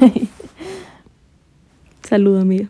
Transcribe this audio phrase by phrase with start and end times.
[2.08, 2.68] Saluda, amiga.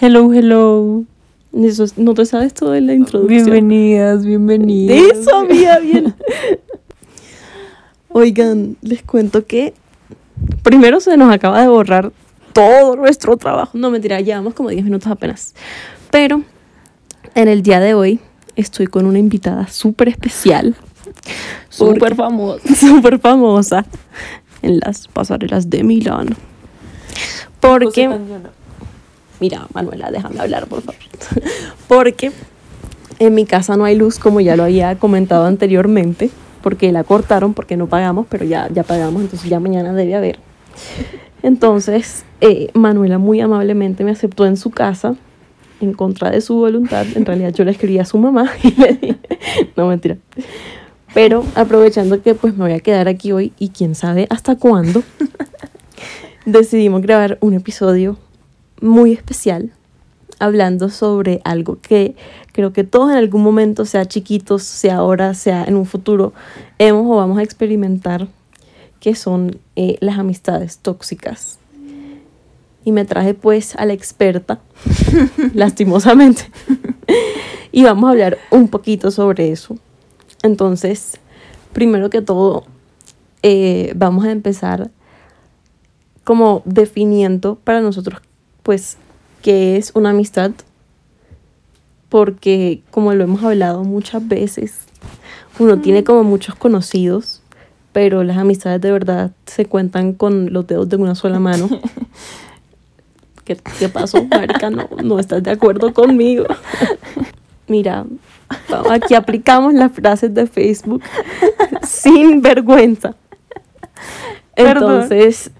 [0.00, 1.04] Hello, hello.
[1.52, 3.44] Eso es- no te sabes todo de la introducción.
[3.44, 5.18] Bienvenidas, bienvenidas.
[5.18, 6.14] Eso, amiga, bien.
[8.08, 9.74] Oigan, les cuento que
[10.62, 12.12] primero se nos acaba de borrar
[12.52, 13.76] todo nuestro trabajo.
[13.78, 15.54] No, mentira, llevamos como 10 minutos apenas.
[16.10, 16.42] Pero
[17.34, 18.20] en el día de hoy
[18.56, 20.74] estoy con una invitada súper especial.
[21.68, 22.74] Súper famosa.
[22.74, 23.86] súper famosa
[24.62, 26.36] en las pasarelas de Milán.
[27.60, 28.10] Porque,
[29.40, 31.00] mira, Manuela, déjame hablar, por favor.
[31.88, 32.32] Porque
[33.18, 36.30] en mi casa no hay luz, como ya lo había comentado anteriormente,
[36.62, 40.38] porque la cortaron, porque no pagamos, pero ya, ya pagamos, entonces ya mañana debe haber.
[41.42, 45.16] Entonces, eh, Manuela muy amablemente me aceptó en su casa,
[45.80, 47.04] en contra de su voluntad.
[47.14, 49.16] En realidad yo le escribí a su mamá y le dije,
[49.76, 50.16] no mentira.
[51.14, 55.02] Pero aprovechando que pues me voy a quedar aquí hoy y quién sabe hasta cuándo,
[56.46, 58.16] decidimos grabar un episodio
[58.80, 59.72] muy especial
[60.42, 62.16] hablando sobre algo que
[62.52, 66.32] creo que todos en algún momento, sea chiquitos, sea ahora, sea en un futuro,
[66.78, 68.26] hemos o vamos a experimentar,
[68.98, 71.58] que son eh, las amistades tóxicas.
[72.84, 74.58] Y me traje pues a la experta,
[75.54, 76.50] lastimosamente,
[77.70, 79.78] y vamos a hablar un poquito sobre eso.
[80.42, 81.18] Entonces,
[81.72, 82.64] primero que todo,
[83.42, 84.90] eh, vamos a empezar
[86.24, 88.20] como definiendo para nosotros,
[88.62, 88.96] pues,
[89.42, 90.52] qué es una amistad.
[92.08, 94.80] Porque, como lo hemos hablado muchas veces,
[95.58, 97.42] uno tiene como muchos conocidos,
[97.92, 101.68] pero las amistades de verdad se cuentan con los dedos de una sola mano.
[103.44, 104.70] ¿Qué, qué pasó, marica?
[104.70, 106.44] No, no estás de acuerdo conmigo.
[107.66, 108.04] Mira,
[108.90, 111.02] aquí aplicamos las frases de Facebook
[111.86, 113.14] sin vergüenza.
[114.56, 115.50] Entonces,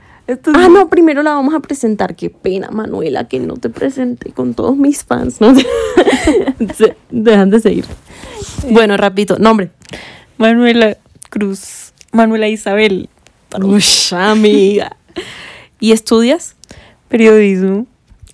[0.54, 2.14] ah, no, primero la vamos a presentar.
[2.16, 5.40] Qué pena, Manuela, que no te presenté con todos mis fans.
[5.40, 5.54] ¿no?
[6.76, 7.86] Se- Dejan de seguir.
[8.70, 9.70] Bueno, rapidito, nombre.
[10.38, 10.96] Manuela
[11.30, 11.92] Cruz.
[12.12, 13.08] Manuela Isabel.
[13.62, 14.96] Ush, amiga.
[15.80, 16.56] ¿Y estudias?
[17.08, 17.86] Periodismo.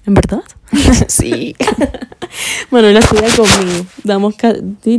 [0.06, 0.42] ¿En verdad?
[1.08, 1.54] sí.
[2.70, 3.86] Manuela estudia conmigo.
[4.04, 4.34] Damos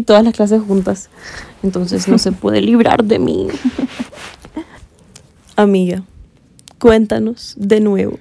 [0.06, 1.10] todas las clases juntas.
[1.64, 3.48] Entonces no se puede librar de mí.
[5.56, 6.04] Amiga,
[6.80, 8.18] cuéntanos de nuevo.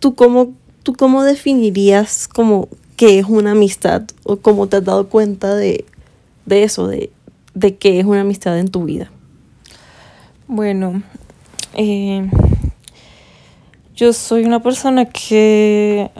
[0.00, 4.02] ¿Tú cómo, ¿Tú cómo definirías como qué es una amistad?
[4.22, 5.84] ¿O cómo te has dado cuenta de,
[6.46, 7.10] de eso, de,
[7.54, 9.10] de qué es una amistad en tu vida?
[10.46, 11.02] Bueno,
[11.74, 12.30] eh,
[13.94, 16.10] yo soy una persona que,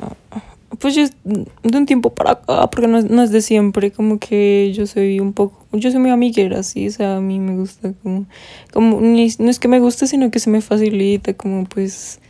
[0.79, 4.19] pues yo de un tiempo para acá, porque no es, no es de siempre, como
[4.19, 7.57] que yo soy un poco, yo soy muy amiguera, sí, o sea, a mí me
[7.57, 8.27] gusta como,
[8.73, 12.21] como ni- no es que me guste, sino que se me facilita, como pues,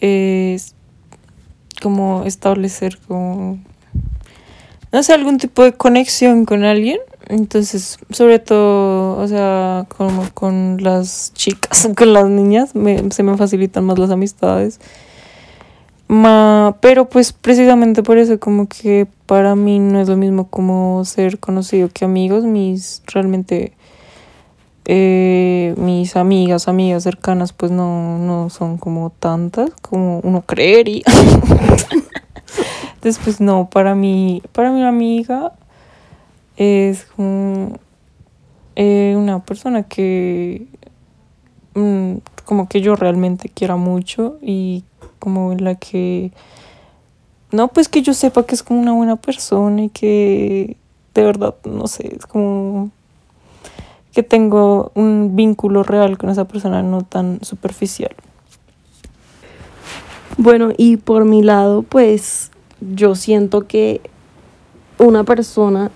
[0.00, 0.74] es
[1.82, 3.58] como establecer como,
[4.92, 6.98] no sé, algún tipo de conexión con alguien.
[7.26, 13.36] Entonces, sobre todo, o sea, como con las chicas, con las niñas, me- se me
[13.36, 14.78] facilitan más las amistades.
[16.06, 21.04] Ma, pero pues precisamente por eso como que para mí no es lo mismo como
[21.04, 23.72] ser conocido que amigos, mis realmente
[24.86, 31.04] eh, mis amigas, amigas cercanas pues no, no son como tantas como uno creería.
[33.02, 35.52] Después no, para mí, para mi amiga
[36.56, 37.78] es como
[38.76, 40.66] eh, una persona que
[41.74, 44.84] mm, como que yo realmente quiera mucho y
[45.24, 46.30] como en la que
[47.50, 50.76] no pues que yo sepa que es como una buena persona y que
[51.14, 52.90] de verdad no sé es como
[54.12, 58.14] que tengo un vínculo real con esa persona no tan superficial
[60.36, 64.00] Bueno, y por mi lado, pues yo siento que
[64.98, 65.90] una persona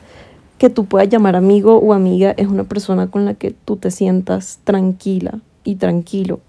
[0.58, 3.90] que tú puedas llamar amigo o amiga es una persona con la que tú te
[3.90, 6.40] sientas tranquila y tranquilo.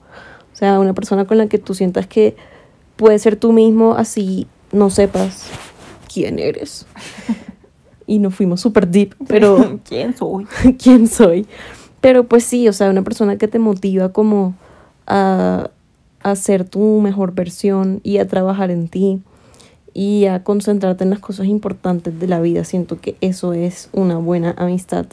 [0.53, 2.35] O sea, una persona con la que tú sientas que
[2.99, 5.45] puedes ser tú mismo así no sepas
[6.13, 6.85] quién eres.
[8.05, 10.45] Y nos fuimos súper deep, pero quién soy
[10.83, 11.47] quién soy.
[12.01, 14.53] Pero pues sí, o sea, una persona que te motiva como
[15.07, 15.69] a,
[16.21, 19.21] a ser tu mejor versión y a trabajar en ti
[19.93, 22.65] y a concentrarte en las cosas importantes de la vida.
[22.65, 25.05] Siento que eso es una buena amistad.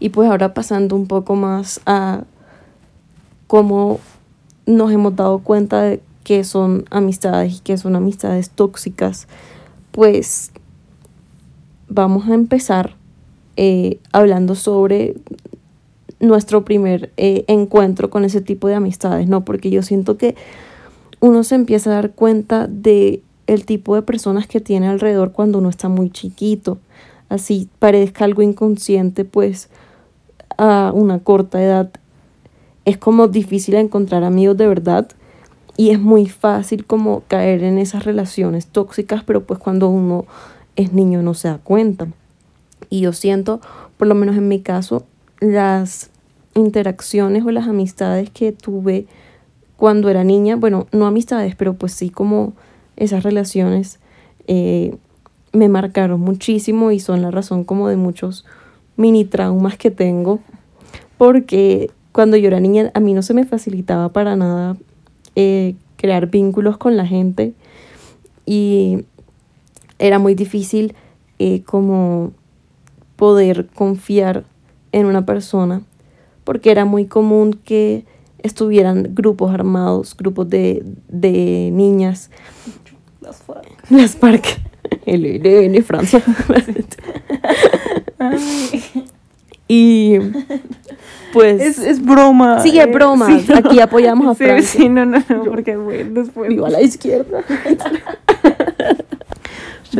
[0.00, 2.24] Y pues ahora pasando un poco más a
[3.46, 4.00] cómo
[4.66, 9.28] nos hemos dado cuenta de qué son amistades y qué son amistades tóxicas,
[9.92, 10.50] pues
[11.88, 12.96] vamos a empezar
[13.56, 15.14] eh, hablando sobre
[16.18, 19.44] nuestro primer eh, encuentro con ese tipo de amistades, ¿no?
[19.44, 20.34] Porque yo siento que
[21.20, 25.58] uno se empieza a dar cuenta de el tipo de personas que tiene alrededor cuando
[25.58, 26.78] uno está muy chiquito.
[27.28, 29.68] Así parezca algo inconsciente, pues
[30.56, 31.90] a una corta edad
[32.84, 35.08] es como difícil encontrar amigos de verdad
[35.76, 40.26] y es muy fácil como caer en esas relaciones tóxicas, pero pues cuando uno
[40.76, 42.08] es niño no se da cuenta.
[42.90, 43.60] Y yo siento,
[43.96, 45.04] por lo menos en mi caso,
[45.40, 46.10] las
[46.54, 49.06] interacciones o las amistades que tuve
[49.76, 52.52] cuando era niña, bueno, no amistades, pero pues sí como
[52.96, 53.98] esas relaciones
[54.46, 54.96] eh,
[55.52, 58.44] me marcaron muchísimo y son la razón como de muchos
[58.96, 60.38] mini traumas que tengo,
[61.18, 64.76] porque cuando yo era niña a mí no se me facilitaba para nada
[65.36, 67.54] eh, crear vínculos con la gente
[68.46, 69.04] y
[69.98, 70.94] era muy difícil
[71.38, 72.32] eh, como
[73.16, 74.44] poder confiar
[74.92, 75.82] en una persona
[76.44, 78.04] porque era muy común que
[78.42, 82.30] estuvieran grupos armados, grupos de, de niñas.
[83.20, 83.90] Las FARC.
[83.90, 84.60] Las FARC.
[85.06, 86.22] El ELN, Francia.
[89.66, 90.18] y
[91.32, 91.60] pues...
[91.60, 92.60] Es, es broma.
[92.60, 93.26] Sí, es eh, broma.
[93.26, 93.56] sí, no.
[93.56, 94.80] Aquí apoyamos a Francia.
[94.80, 96.48] Sí, no, no, no, porque bueno, después.
[96.48, 97.42] Viva la izquierda.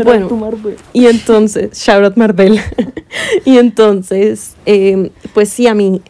[0.02, 0.28] Bueno.
[0.92, 2.58] Y entonces, shout out Marvel.
[3.44, 6.02] y entonces, eh, pues sí, a mí,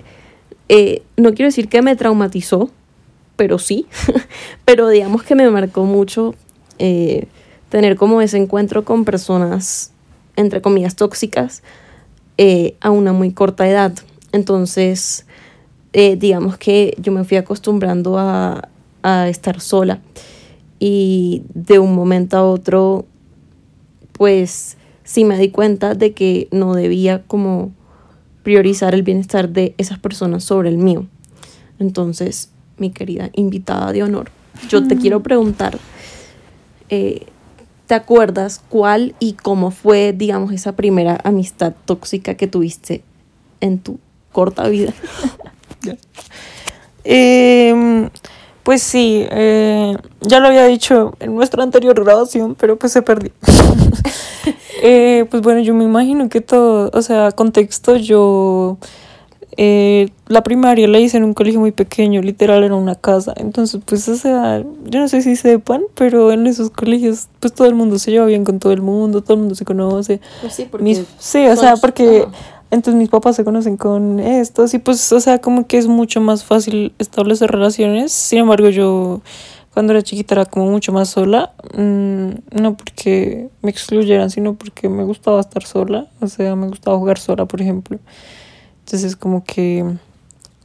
[0.68, 2.70] eh, no quiero decir que me traumatizó,
[3.36, 3.86] pero sí,
[4.64, 6.34] pero digamos que me marcó mucho
[6.78, 7.26] eh,
[7.68, 9.92] tener como ese encuentro con personas,
[10.36, 11.62] entre comillas, tóxicas
[12.38, 13.92] eh, a una muy corta edad.
[14.32, 15.26] Entonces,
[15.92, 18.68] eh, digamos que yo me fui acostumbrando a,
[19.02, 20.00] a estar sola
[20.78, 23.06] y de un momento a otro
[24.12, 27.72] pues sí me di cuenta de que no debía como
[28.42, 31.06] priorizar el bienestar de esas personas sobre el mío.
[31.78, 34.30] Entonces, mi querida invitada de honor,
[34.68, 35.78] yo te quiero preguntar,
[36.88, 37.26] eh,
[37.86, 43.02] ¿te acuerdas cuál y cómo fue, digamos, esa primera amistad tóxica que tuviste
[43.60, 43.98] en tu
[44.32, 44.92] corta vida?
[47.06, 48.08] Eh,
[48.62, 53.30] pues sí, eh, ya lo había dicho en nuestra anterior grabación, pero pues se perdió.
[54.86, 58.76] Eh, pues bueno, yo me imagino que todo, o sea, contexto, yo
[59.56, 63.34] eh, la primaria la hice en un colegio muy pequeño, literal era una casa.
[63.36, 67.66] Entonces, pues, o sea, yo no sé si sepan, pero en esos colegios, pues todo
[67.68, 70.20] el mundo se lleva bien con todo el mundo, todo el mundo se conoce.
[70.40, 72.26] Pues sí, Mis- sí, o sea, porque
[72.70, 76.20] entonces mis papás se conocen con estos y pues, o sea, como que es mucho
[76.20, 78.12] más fácil establecer relaciones.
[78.12, 79.20] Sin embargo, yo
[79.72, 82.28] cuando era chiquita era como mucho más sola, mm,
[82.60, 87.18] no porque me excluyeran, sino porque me gustaba estar sola, o sea, me gustaba jugar
[87.18, 87.98] sola, por ejemplo.
[88.84, 89.84] Entonces, como que,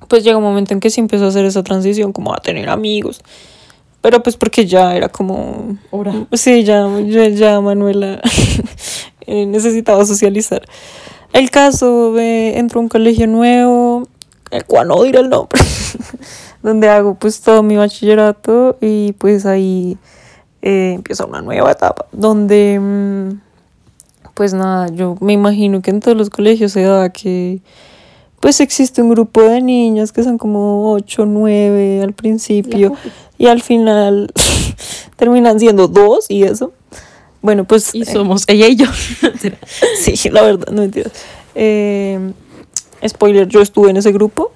[0.08, 2.70] pues llega un momento en que sí empezó a hacer esa transición, como a tener
[2.70, 3.22] amigos.
[4.02, 5.78] Pero pues porque ya era como...
[5.92, 6.14] Hora.
[6.34, 8.22] Sí, ya, ya, ya Manuela
[9.28, 10.64] eh, necesitaba socializar.
[11.34, 14.08] El caso de entro a un colegio nuevo,
[14.52, 15.62] el cual no diré el nombre,
[16.64, 19.98] donde hago pues todo mi bachillerato y pues ahí
[20.62, 23.42] eh, empieza una nueva etapa, donde mm,
[24.34, 27.62] pues nada, yo me imagino que en todos los colegios se da que
[28.40, 32.96] pues existe un grupo de niños que son como 8 o 9 al principio
[33.38, 34.32] y al final
[35.16, 36.74] terminan siendo dos y eso.
[37.42, 37.96] Bueno, pues...
[37.96, 38.86] Y eh, somos ella y yo.
[40.02, 41.12] Sí, la verdad, no entiendo.
[41.56, 42.34] Eh,
[43.08, 44.52] spoiler, yo estuve en ese grupo.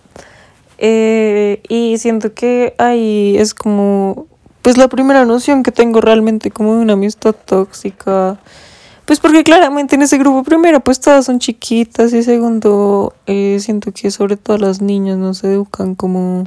[0.78, 4.28] Eh, y siento que ahí es como,
[4.62, 8.40] pues la primera noción que tengo realmente como de una amistad tóxica.
[9.06, 13.92] Pues porque claramente en ese grupo primero pues todas son chiquitas y segundo eh, siento
[13.92, 16.46] que sobre todo las niñas no se educan como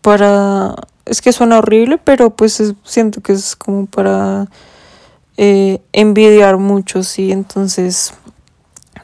[0.00, 0.74] para...
[1.04, 4.46] Es que suena horrible, pero pues es- siento que es como para
[5.36, 7.30] eh, envidiar mucho, sí.
[7.30, 8.14] Entonces,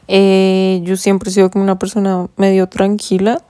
[0.07, 3.43] eh, yo siempre he sido como una persona medio tranquila,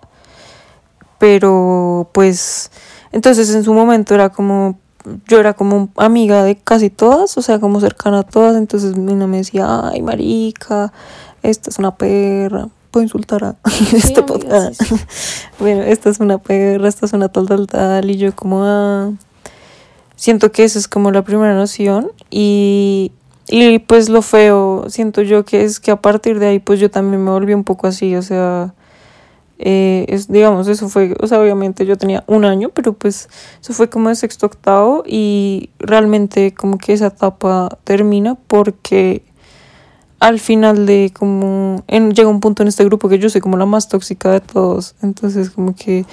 [1.18, 2.72] pero pues,
[3.14, 4.78] entonces en su momento era como,
[5.28, 9.28] yo era como amiga de casi todas, o sea, como cercana a todas, entonces una
[9.28, 10.94] me decía, ay, marica,
[11.44, 12.68] esta es una perra.
[12.92, 13.56] Puedo insultar a
[13.94, 14.82] este amiga, podcast.
[14.84, 14.96] sí,
[15.60, 19.12] bueno, esta es una perra, esta es una tal, tal, tal, y yo como, ah,
[20.16, 23.12] siento que esa es como la primera noción y,
[23.48, 26.92] y pues lo feo, siento yo que es que a partir de ahí pues yo
[26.92, 28.74] también me volví un poco así, o sea,
[29.64, 33.30] eh, es, digamos, eso fue, o sea, obviamente yo tenía un año, pero pues
[33.62, 39.24] eso fue como de sexto octavo y realmente como que esa etapa termina porque
[40.20, 43.56] al final de como en, llega un punto en este grupo que yo soy como
[43.56, 44.96] la más tóxica de todos.
[45.04, 46.06] Entonces como que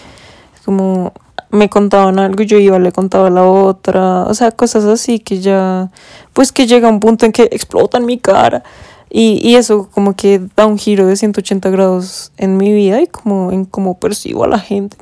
[0.66, 1.14] como
[1.50, 5.40] me contaban algo yo iba le contaba a la otra o sea cosas así que
[5.40, 5.90] ya
[6.34, 8.62] pues que llega un punto en que explotan mi cara
[9.10, 13.06] y, y eso como que da un giro de 180 grados en mi vida y
[13.06, 14.96] como en cómo percibo a la gente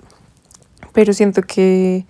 [0.97, 2.07] pero siento que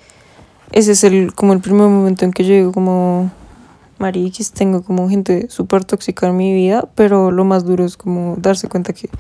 [0.70, 3.32] ese es el como el primer momento en que llego como
[3.98, 8.36] mariquis, tengo como gente súper tóxica en mi vida, pero lo más duro es como
[8.38, 9.10] darse cuenta que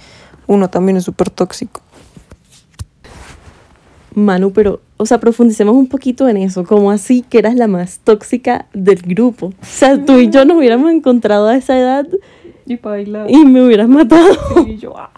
[0.46, 1.80] uno también es súper tóxico.
[4.14, 7.98] Manu, pero, o sea, profundicemos un poquito en eso, como así que eras la más
[8.04, 9.46] tóxica del grupo.
[9.46, 12.06] O sea, tú y yo nos hubiéramos encontrado a esa edad
[12.66, 12.78] y,
[13.28, 14.36] y me hubieras matado.
[14.66, 15.10] Y yo, ah.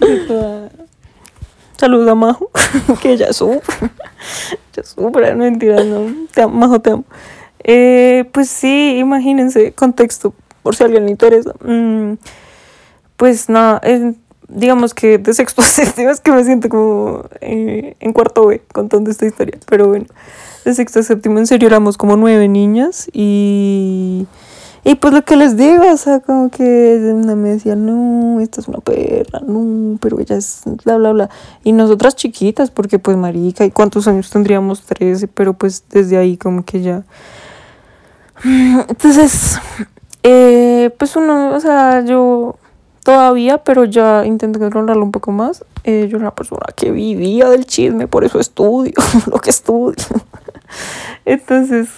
[1.76, 2.50] Saludos a Majo,
[3.02, 3.90] que ella sufre.
[4.74, 6.06] Ya sufre, no mentira, no.
[6.32, 7.04] Te amo, Majo, te amo.
[7.64, 11.52] Eh, pues sí, imagínense, contexto, por si alguien le interesa.
[11.64, 12.14] Mm,
[13.16, 13.80] pues nada,
[14.48, 18.62] digamos que de sexto a séptimo es que me siento como eh, en cuarto B
[18.72, 20.06] contando esta historia, pero bueno,
[20.64, 24.26] de sexto a séptimo en serio éramos como nueve niñas y...
[24.84, 28.68] Y pues lo que les digo, o sea, como que me decía, no, esta es
[28.68, 31.30] una perra, no, pero ella es bla, bla, bla.
[31.62, 34.82] Y nosotras chiquitas, porque pues marica, ¿y cuántos años tendríamos?
[34.82, 37.04] Trece, pero pues desde ahí como que ya
[38.44, 39.58] entonces,
[40.22, 42.56] eh, pues uno, o sea, yo
[43.04, 45.64] todavía, pero ya intento controlarlo un poco más.
[45.84, 48.94] Eh, yo era una persona que vivía del chisme, por eso estudio
[49.30, 50.04] lo que estudio.
[51.24, 51.88] Entonces,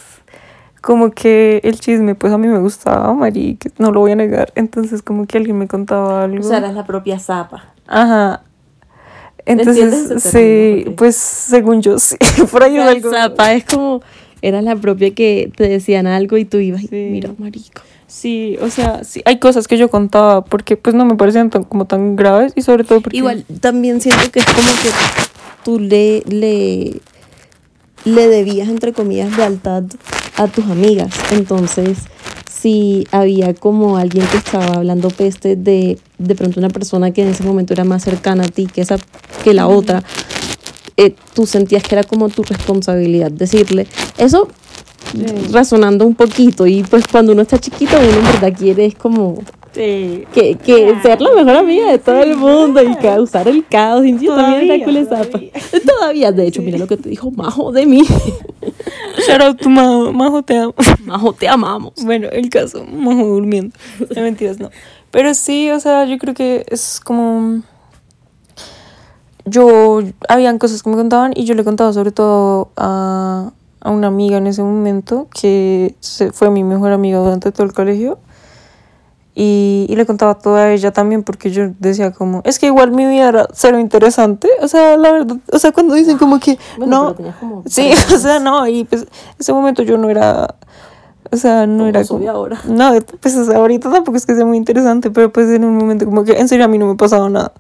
[0.86, 4.52] como que el chisme, pues a mí me gustaba, Mari, no lo voy a negar.
[4.54, 6.46] Entonces, como que alguien me contaba algo.
[6.46, 7.64] O sea, eras la propia zapa.
[7.88, 8.44] Ajá.
[9.44, 12.16] Entonces, sí, pues según yo, sí.
[12.52, 13.10] Por ahí algo.
[13.10, 14.00] Zapa es como
[14.42, 17.82] era la propia que te decían algo y tú ibas y mira, marico.
[18.06, 21.64] Sí, o sea, sí, hay cosas que yo contaba porque pues no me parecían tan,
[21.64, 23.16] como tan graves y sobre todo porque...
[23.16, 24.90] Igual, también siento que es como que
[25.64, 27.00] tú le, le,
[28.06, 29.84] le debías, entre comillas, lealtad
[30.36, 31.12] a tus amigas.
[31.32, 31.98] Entonces,
[32.50, 37.28] si había como alguien que estaba hablando peste de de pronto una persona que en
[37.28, 38.96] ese momento era más cercana a ti que, esa,
[39.44, 40.02] que la otra,
[40.96, 43.86] eh, tú sentías que era como tu responsabilidad decirle.
[44.16, 44.48] Eso
[45.50, 49.38] razonando un poquito y pues cuando uno está chiquito uno en verdad quiere es como
[49.76, 54.04] que, que ser la mejor amiga de todo el mundo y causar el caos.
[54.04, 55.50] Y yo también era todavía.
[55.86, 58.02] todavía de hecho mira lo que te dijo Majo de mí.
[59.26, 60.74] Shout out to Majo Majo te amo.
[61.04, 61.92] Majo te amamos.
[62.04, 63.76] Bueno el caso Majo durmiendo.
[64.14, 64.70] No mentiras no.
[65.10, 67.62] Pero sí o sea yo creo que es como
[69.46, 74.08] yo, habían cosas que me contaban y yo le contaba sobre todo a, a una
[74.08, 78.18] amiga en ese momento que se, fue mi mejor amiga durante todo el colegio.
[79.38, 82.92] Y, y, le contaba todo a ella también porque yo decía como, es que igual
[82.92, 86.58] mi vida era cero interesante, o sea, la verdad, o sea, cuando dicen como que,
[86.78, 87.14] no,
[87.66, 89.06] sí, o sea, no, y pues
[89.38, 90.54] ese momento yo no era,
[91.30, 92.62] o sea, no era como, ahora.
[92.66, 96.24] no, pues ahorita tampoco es que sea muy interesante, pero pues en un momento como
[96.24, 97.52] que en serio a mí no me pasaba nada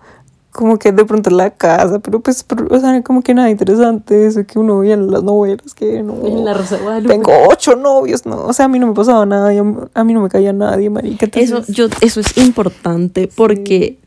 [0.56, 4.26] como que de pronto en la casa, pero pues, o sea, como que nada interesante
[4.26, 6.26] eso que uno veía en las novelas, que no.
[6.26, 9.50] En la Rosa Tengo ocho novios, no, o sea, a mí no me pasaba nada,
[9.50, 11.28] a mí no me caía nadie, marica.
[11.34, 13.98] Eso, yo, eso es importante porque,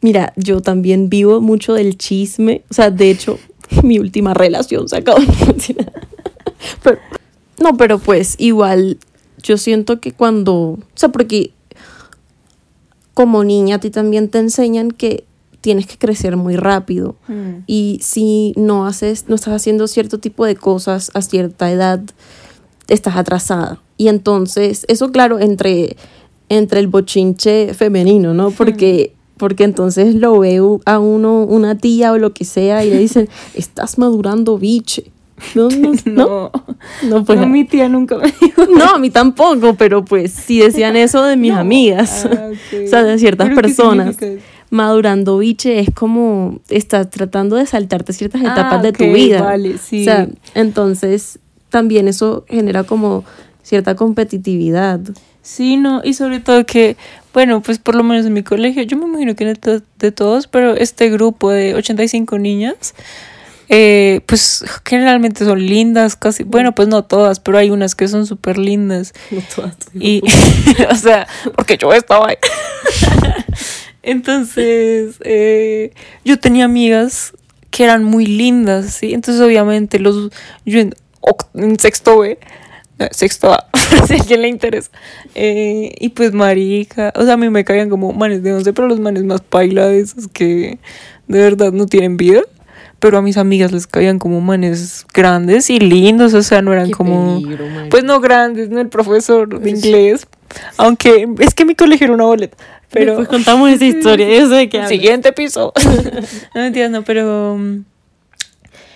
[0.00, 3.38] mira, yo también vivo mucho del chisme, o sea, de hecho,
[3.82, 5.18] mi última relación se acabó.
[6.82, 6.98] pero,
[7.60, 8.96] no, pero pues igual,
[9.42, 11.52] yo siento que cuando, o sea, porque
[13.12, 15.24] como niña a ti también te enseñan que
[15.60, 17.16] tienes que crecer muy rápido.
[17.26, 17.62] Mm.
[17.66, 22.00] Y si no haces, no estás haciendo cierto tipo de cosas a cierta edad,
[22.88, 23.80] estás atrasada.
[23.96, 25.96] Y entonces, eso claro, entre,
[26.48, 28.50] entre el bochinche femenino, ¿no?
[28.50, 32.98] Porque, porque entonces lo ve a uno, una tía o lo que sea, y le
[32.98, 35.10] dicen, estás madurando biche.
[35.54, 36.50] No, no, no.
[37.02, 38.66] No, pues, mi tía nunca me dijo.
[38.76, 42.26] No, a mí tampoco, pero pues sí decían eso de mis amigas.
[42.26, 44.16] Ah, o sea, de ciertas personas
[44.70, 49.42] madurando biche es como estás tratando de saltarte ciertas ah, etapas de tu vida.
[49.42, 50.02] Vale, sí.
[50.02, 51.38] O sea, entonces
[51.70, 53.24] también eso genera como
[53.62, 55.00] cierta competitividad.
[55.42, 56.96] Sí, no, y sobre todo que,
[57.32, 60.46] bueno, pues por lo menos en mi colegio, yo me imagino que de, de todos,
[60.46, 62.94] pero este grupo de 85 niñas,
[63.70, 68.26] eh, pues generalmente son lindas, casi, bueno, pues no todas, pero hay unas que son
[68.26, 69.12] súper lindas.
[69.30, 69.76] No todas.
[69.94, 70.22] Y,
[70.90, 72.36] o sea, porque yo estaba ahí.
[74.02, 75.92] Entonces, eh,
[76.24, 77.32] yo tenía amigas
[77.70, 79.12] que eran muy lindas, ¿sí?
[79.12, 80.32] Entonces, obviamente, los,
[80.64, 80.94] yo en,
[81.78, 82.38] sexto B,
[83.10, 83.68] sexto A,
[84.06, 84.90] si a alguien le interesa.
[85.34, 88.88] Eh, y pues marica, o sea, a mí me caían como manes de once, pero
[88.88, 90.78] los manes más paila de esos que
[91.26, 92.42] de verdad no tienen vida.
[93.00, 96.90] Pero a mis amigas les caían como manes grandes y lindos, o sea, no eran
[96.90, 97.40] como...
[97.90, 100.26] pues no grandes, no el profesor de inglés.
[100.76, 102.56] Aunque es que mi colegio era una boleta.
[102.90, 105.72] Pero pues contamos esa historia, yo sé que Siguiente piso.
[106.54, 107.58] no entiendo, pero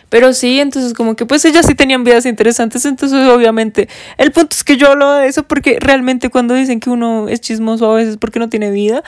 [0.09, 4.55] pero sí, entonces como que pues ellas sí tenían vidas interesantes, entonces obviamente el punto
[4.55, 7.95] es que yo hablo de eso porque realmente cuando dicen que uno es chismoso a
[7.95, 9.03] veces porque no tiene vida,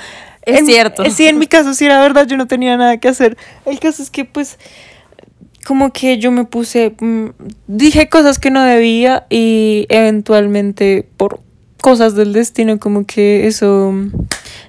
[0.46, 1.04] es cierto.
[1.10, 3.36] Sí, en mi caso sí era verdad, yo no tenía nada que hacer.
[3.66, 4.58] El caso es que pues
[5.66, 7.26] como que yo me puse, mm,
[7.66, 11.40] dije cosas que no debía y eventualmente por
[11.84, 13.92] cosas del destino como que eso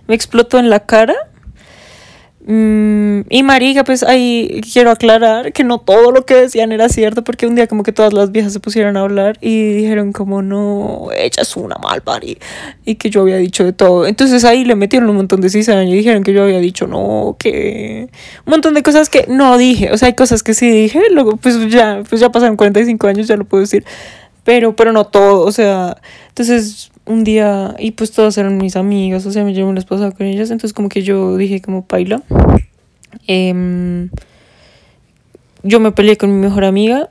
[0.05, 1.15] me explotó en la cara.
[2.45, 7.23] Mm, y marica, pues ahí quiero aclarar que no todo lo que decían era cierto,
[7.23, 10.41] porque un día como que todas las viejas se pusieron a hablar y dijeron como
[10.41, 12.37] no, ella es una mal pari
[12.83, 14.05] y que yo había dicho de todo.
[14.07, 17.37] Entonces ahí le metieron un montón de cizaña y dijeron que yo había dicho no,
[17.39, 18.09] que
[18.45, 21.37] un montón de cosas que no dije, o sea, hay cosas que sí dije, luego
[21.37, 23.85] pues ya, pues ya pasaron 45 años, ya lo puedo decir,
[24.43, 25.95] pero, pero no todo, o sea,
[26.27, 30.11] entonces un día, y pues todas eran mis amigas, o sea, me llevo una esposa
[30.11, 32.23] con ellas, entonces como que yo dije como paila.
[33.27, 34.09] Em,
[35.63, 37.09] yo me peleé con mi mejor amiga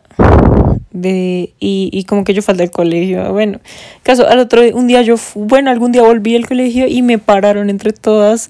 [0.95, 3.31] de, y, y como que yo falté al colegio.
[3.33, 3.61] Bueno,
[4.05, 7.69] caso, al otro un día yo, bueno, algún día volví al colegio y me pararon
[7.69, 8.49] entre todas.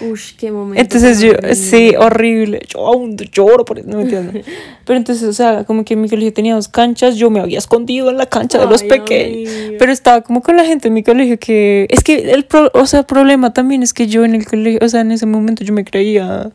[0.00, 0.80] Uy, qué momento.
[0.80, 2.62] Entonces yo, sí, horrible.
[2.66, 4.32] Yo aún lloro por eso, no me entiendo.
[4.86, 8.08] Pero entonces, o sea, como que mi colegio tenía dos canchas, yo me había escondido
[8.08, 9.52] en la cancha de los pequeños.
[9.78, 11.86] Pero estaba como con la gente en mi colegio que.
[11.90, 14.88] Es que el pro, o sea, problema también es que yo en el colegio, o
[14.88, 16.50] sea, en ese momento yo me creía.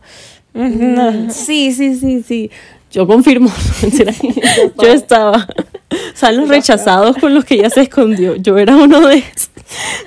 [0.56, 2.52] Mm, sí, sí, sí, sí.
[2.92, 3.52] Yo confirmo.
[4.82, 5.48] yo estaba.
[5.92, 8.36] O sea, los rechazados con los que ella se escondió.
[8.36, 9.50] Yo era uno de esos.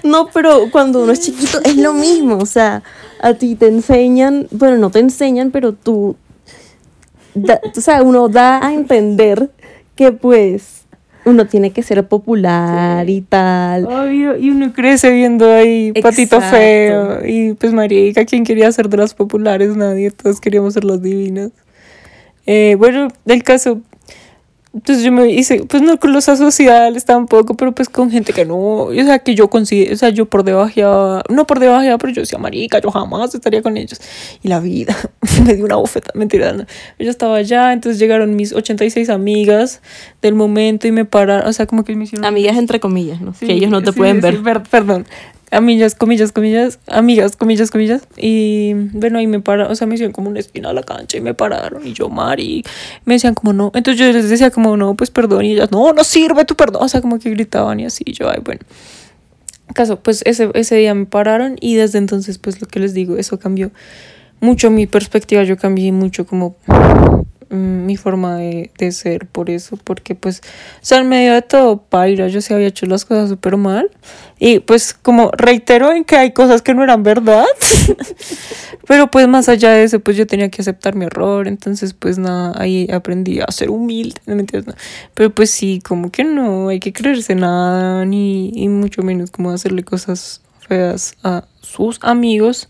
[0.03, 2.39] No, pero cuando uno es chiquito es lo mismo.
[2.39, 2.83] O sea,
[3.21, 6.17] a ti te enseñan, bueno, no te enseñan, pero tú,
[7.35, 9.51] o sea, uno da a entender
[9.97, 10.85] que pues
[11.25, 13.89] uno tiene que ser popular y tal.
[14.13, 19.15] y uno crece viendo ahí patito feo y pues marica, ¿quién quería ser de las
[19.15, 19.75] populares?
[19.75, 21.51] Nadie, todos queríamos ser las divinas.
[22.47, 23.81] Eh, bueno, del caso,
[24.75, 28.45] entonces yo me hice, pues no con los asociales tampoco, pero pues con gente que
[28.45, 32.13] no, o sea, que yo considero, o sea, yo por debajo, no por debajo, pero
[32.13, 34.01] yo decía, marica, yo jamás estaría con ellos.
[34.43, 34.97] Y la vida
[35.47, 36.67] me dio una bofeta, mentira, no.
[36.99, 39.81] Yo estaba allá, entonces llegaron mis 86 amigas
[40.21, 42.25] del momento y me pararon, o sea, como que me hicieron...
[42.25, 43.33] Amigas entre comillas, ¿no?
[43.33, 44.43] que ellos no te pueden ver.
[44.69, 45.07] perdón
[45.55, 48.07] amigas, comillas, comillas, amigas, comillas, comillas.
[48.17, 51.17] Y bueno, ahí me pararon, o sea, me hicieron como una esquina a la cancha
[51.17, 51.87] y me pararon.
[51.87, 52.65] Y yo, Mari,
[53.05, 53.71] me decían como no.
[53.75, 55.45] Entonces yo les decía como no, pues perdón.
[55.45, 56.83] Y ellas, no, no sirve tu perdón.
[56.83, 58.05] O sea, como que gritaban y así.
[58.07, 58.61] yo, ay, bueno.
[59.75, 63.17] Caso, pues ese, ese día me pararon y desde entonces, pues lo que les digo,
[63.17, 63.71] eso cambió
[64.41, 65.43] mucho mi perspectiva.
[65.43, 66.57] Yo cambié mucho como
[67.51, 71.79] mi forma de, de, ser por eso, porque pues, o sea, en medio de todo,
[71.79, 73.91] paira, yo se había hecho las cosas súper mal.
[74.39, 77.47] Y pues como reitero en que hay cosas que no eran verdad,
[78.87, 82.19] pero pues más allá de eso, pues yo tenía que aceptar mi error, entonces pues
[82.19, 84.75] nada, ahí aprendí a ser humilde, ¿no me entiendes?
[85.15, 89.51] Pero pues sí, como que no hay que creerse nada, ni y mucho menos como
[89.51, 92.67] hacerle cosas feas a sus amigos.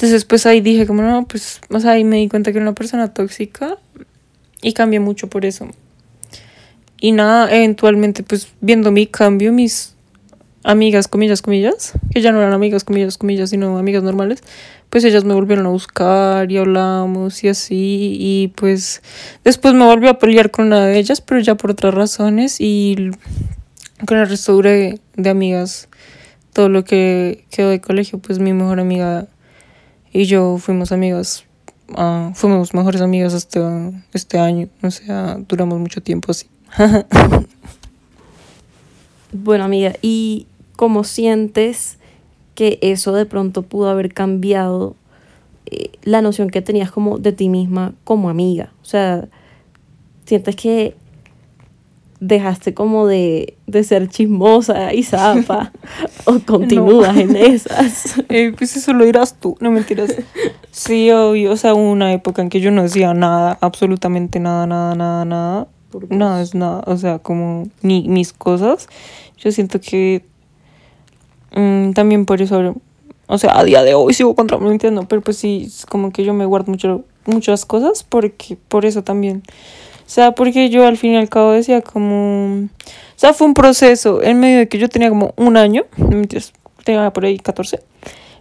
[0.00, 2.66] Entonces, pues ahí dije, como no, pues, o sea, ahí me di cuenta que era
[2.66, 3.76] una persona tóxica
[4.62, 5.68] y cambié mucho por eso.
[7.02, 9.94] Y nada, eventualmente, pues viendo mi cambio, mis
[10.64, 14.42] amigas, comillas, comillas, que ya no eran amigas, comillas, comillas, sino amigas normales,
[14.88, 18.16] pues ellas me volvieron a buscar y hablamos y así.
[18.18, 19.02] Y pues
[19.44, 22.56] después me volví a pelear con una de ellas, pero ya por otras razones.
[22.58, 23.10] Y
[24.06, 25.90] con el resto de, de amigas,
[26.54, 29.28] todo lo que quedó de colegio, pues mi mejor amiga
[30.12, 31.44] y yo fuimos amigas,
[31.90, 36.48] uh, fuimos mejores amigas hasta este año, o sea, duramos mucho tiempo así.
[39.32, 40.46] bueno, amiga, ¿y
[40.76, 41.98] cómo sientes
[42.54, 44.96] que eso de pronto pudo haber cambiado
[45.66, 48.72] eh, la noción que tenías como de ti misma como amiga?
[48.82, 49.28] O sea,
[50.26, 50.96] ¿sientes que
[52.20, 55.72] dejaste como de, ser chismosa y zapa
[56.26, 58.22] o continúas en esas.
[58.28, 60.14] Eh, pues eso lo dirás tú, no mentiras.
[60.70, 64.94] Sí, obvio, o sea, una época en que yo no decía nada, absolutamente nada, nada,
[64.94, 65.68] nada, nada.
[66.08, 68.86] Nada es nada, o sea, como ni mis cosas.
[69.38, 70.24] Yo siento que
[71.52, 72.76] mm, también por eso,
[73.26, 76.22] o sea, a día de hoy sigo contra, no entiendo, pero pues sí, como que
[76.22, 79.42] yo me guardo mucho, muchas cosas porque por eso también
[80.12, 82.64] sea, porque yo al fin y al cabo decía como...
[82.64, 85.84] O sea, fue un proceso en medio de que yo tenía como un año,
[86.84, 87.78] tenía por ahí 14.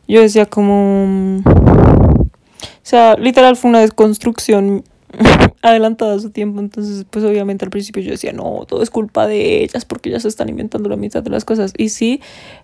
[0.08, 1.44] Yo decía como...
[1.46, 4.84] O sea, literal fue una desconstrucción
[5.62, 6.60] adelantada a su tiempo.
[6.60, 10.26] Entonces, pues obviamente al principio yo decía, no, todo es culpa de ellas porque ellas
[10.26, 11.74] están inventando la mitad de las cosas.
[11.78, 12.20] Y sí,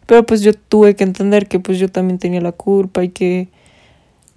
[0.08, 3.50] pero pues yo tuve que entender que pues yo también tenía la culpa y que...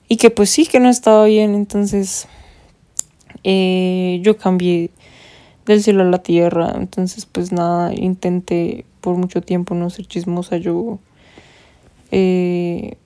[0.08, 1.54] Y que pues sí, que no estaba bien.
[1.54, 2.28] Entonces,
[3.50, 4.90] eh, yo cambié
[5.64, 6.74] del cielo a la tierra.
[6.76, 10.58] Entonces, pues nada, intenté por mucho tiempo no ser chismosa.
[10.58, 10.98] Yo...
[12.10, 12.96] Eh,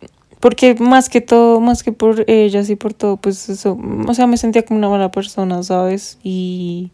[0.41, 3.79] porque más que todo, más que por ellas y por todo, pues eso,
[4.09, 6.19] o sea, me sentía como una mala persona, ¿sabes?
[6.25, 6.91] Y,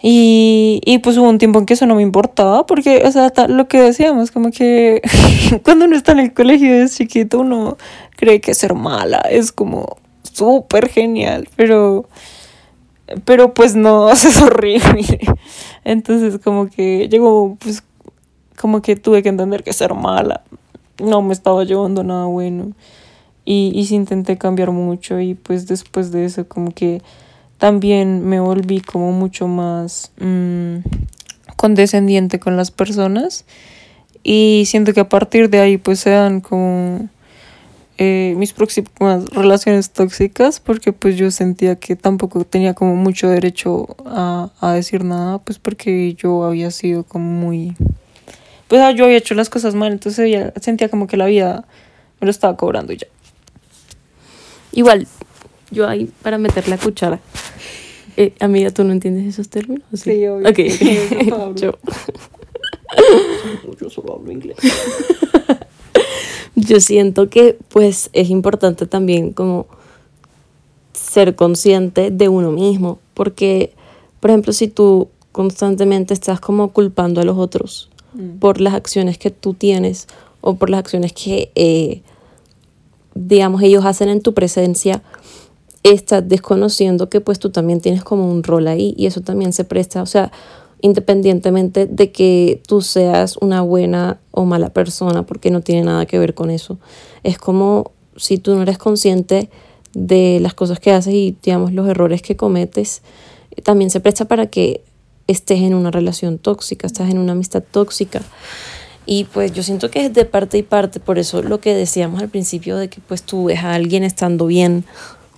[0.00, 3.32] y, y pues hubo un tiempo en que eso no me importaba, porque, o sea,
[3.48, 5.02] lo que decíamos, como que
[5.64, 7.76] cuando uno está en el colegio es chiquito, uno
[8.14, 12.08] cree que ser mala es como súper genial, pero,
[13.24, 15.18] pero pues no, es horrible.
[15.84, 17.82] Entonces como que llegó, pues
[18.56, 20.42] como que tuve que entender que ser mala
[21.02, 22.72] no me estaba llevando nada bueno.
[23.44, 27.00] Y, y sí intenté cambiar mucho y pues después de eso como que
[27.56, 30.78] también me volví como mucho más mmm,
[31.56, 33.46] condescendiente con las personas
[34.22, 37.08] y siento que a partir de ahí pues sean como
[37.98, 43.96] eh, mis próximas relaciones tóxicas porque pues yo sentía que tampoco tenía como mucho derecho
[44.06, 47.74] a, a decir nada pues porque yo había sido como muy
[48.68, 51.64] pues ah, yo había hecho las cosas mal, entonces ya sentía como que la vida
[52.20, 53.06] me lo estaba cobrando ya.
[54.72, 55.08] Igual,
[55.70, 57.18] yo ahí para meter la cuchara.
[58.18, 59.84] Eh, amiga, ¿tú no entiendes esos términos?
[59.94, 60.50] Sí, sí obvio.
[60.50, 60.58] Ok.
[61.56, 61.78] yo.
[63.80, 64.56] yo solo hablo inglés.
[66.66, 69.66] yo siento que pues es importante también como
[70.92, 73.72] ser consciente de uno mismo, porque,
[74.20, 78.38] por ejemplo, si tú constantemente estás como culpando a los otros Mm.
[78.38, 80.06] por las acciones que tú tienes
[80.40, 82.02] o por las acciones que, eh,
[83.14, 85.02] digamos, ellos hacen en tu presencia,
[85.82, 89.64] estás desconociendo que pues tú también tienes como un rol ahí y eso también se
[89.64, 90.32] presta, o sea,
[90.80, 96.18] independientemente de que tú seas una buena o mala persona, porque no tiene nada que
[96.18, 96.78] ver con eso.
[97.22, 99.50] Es como si tú no eres consciente
[99.94, 103.02] de las cosas que haces y, digamos, los errores que cometes,
[103.64, 104.82] también se presta para que
[105.26, 108.22] estés en una relación tóxica, estás en una amistad tóxica.
[109.04, 112.20] Y pues yo siento que es de parte y parte, por eso lo que decíamos
[112.20, 114.84] al principio de que pues tú ves a alguien estando bien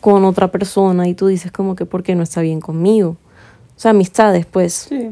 [0.01, 3.11] con otra persona y tú dices como que porque no está bien conmigo.
[3.11, 4.87] O sea, amistades pues.
[4.89, 5.11] Sí.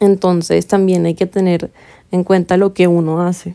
[0.00, 1.70] Entonces también hay que tener
[2.10, 3.54] en cuenta lo que uno hace.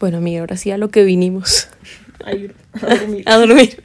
[0.00, 1.68] Bueno, amiga, ahora sí a lo que vinimos.
[2.24, 2.30] A,
[2.96, 3.22] dormir.
[3.26, 3.82] a dormir.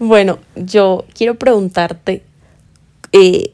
[0.00, 2.22] bueno, yo quiero preguntarte,
[3.12, 3.52] eh,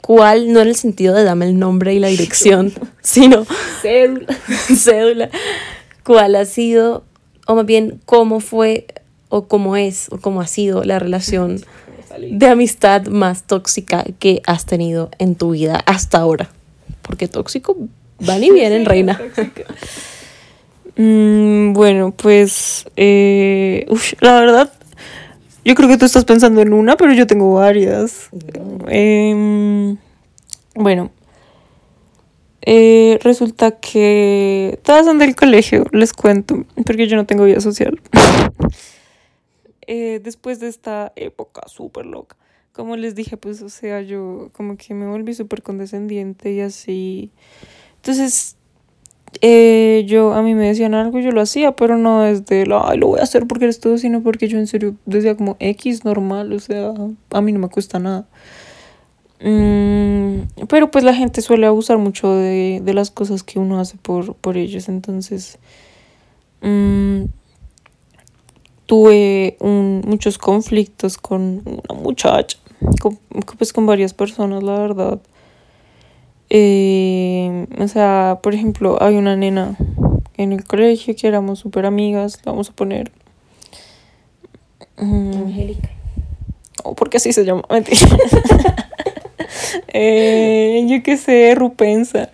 [0.00, 3.46] cuál, no en el sentido de dame el nombre y la dirección, sino
[3.80, 4.26] cédula.
[4.76, 5.30] cédula,
[6.04, 7.04] cuál ha sido,
[7.46, 8.86] o más bien cómo fue,
[9.28, 11.60] o cómo es, o cómo ha sido la relación
[12.18, 16.50] de amistad más tóxica que has tenido en tu vida hasta ahora.
[17.02, 17.76] Porque tóxico
[18.18, 19.20] van y vienen, reina.
[20.96, 23.86] Mm, bueno, pues eh,
[24.20, 24.70] la verdad
[25.64, 28.28] yo creo que tú estás pensando en una, pero yo tengo varias.
[28.88, 29.96] Em,
[30.74, 31.10] bueno,
[32.62, 38.00] eh, resulta que todas son del colegio, les cuento, porque yo no tengo vida social.
[39.92, 42.36] Eh, después de esta época súper loca,
[42.70, 47.32] como les dije, pues, o sea, yo como que me volví súper condescendiente y así.
[47.96, 48.56] Entonces,
[49.40, 52.88] eh, yo a mí me decían algo y yo lo hacía, pero no desde lo,
[52.88, 55.56] Ay, lo voy a hacer porque eres todo, sino porque yo en serio decía como
[55.58, 56.94] X normal, o sea,
[57.30, 58.28] a mí no me cuesta nada.
[59.40, 63.96] Mm, pero pues la gente suele abusar mucho de, de las cosas que uno hace
[63.96, 65.58] por, por ellos, entonces
[66.62, 67.19] mm,
[68.90, 72.58] tuve un, muchos conflictos con una muchacha,
[73.00, 73.20] con,
[73.56, 75.20] pues con varias personas, la verdad.
[76.48, 79.76] Eh, o sea, por ejemplo, hay una nena
[80.36, 83.12] en el colegio que éramos súper amigas, la vamos a poner.
[84.96, 85.90] Mm, Angélica.
[86.82, 88.00] O porque así se llama, mentira.
[89.86, 92.30] eh, yo qué sé, Rupensa.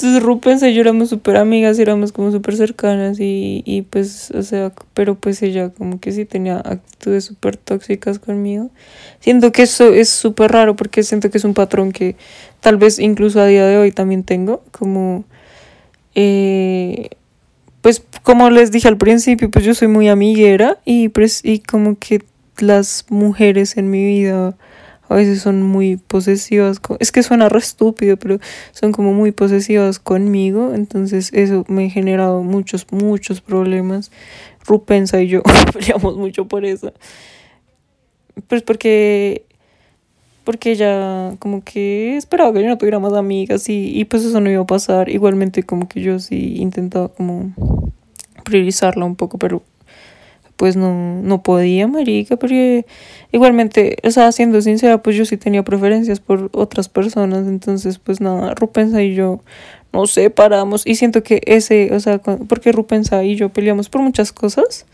[0.00, 4.42] Entonces Rupensa y yo éramos súper amigas éramos como súper cercanas y, y pues, o
[4.42, 8.70] sea, pero pues ella como que sí tenía actitudes súper tóxicas conmigo.
[9.20, 12.16] Siento que eso es súper raro porque siento que es un patrón que
[12.60, 15.24] tal vez incluso a día de hoy también tengo, como,
[16.14, 17.10] eh,
[17.82, 21.98] pues como les dije al principio, pues yo soy muy amiguera y, pues, y como
[21.98, 22.22] que
[22.56, 24.56] las mujeres en mi vida
[25.10, 26.80] a veces son muy posesivas.
[27.00, 28.38] Es que suena estúpido, pero
[28.70, 30.72] son como muy posesivas conmigo.
[30.72, 34.12] Entonces eso me ha generado muchos, muchos problemas.
[34.64, 35.42] Rupensa y yo
[35.72, 36.92] peleamos mucho por eso.
[38.46, 39.44] Pues porque
[40.44, 44.40] porque ella como que esperaba que yo no tuviera más amigas y, y pues eso
[44.40, 45.08] no iba a pasar.
[45.08, 47.52] Igualmente como que yo sí intentaba como
[48.44, 49.62] priorizarla un poco, pero
[50.60, 52.84] pues no, no podía, marica, porque
[53.32, 58.20] igualmente, o sea, siendo sincera, pues yo sí tenía preferencias por otras personas, entonces pues
[58.20, 59.40] nada, Rupensa y yo
[59.90, 64.32] nos separamos y siento que ese, o sea, porque Rupensa y yo peleamos por muchas
[64.32, 64.84] cosas,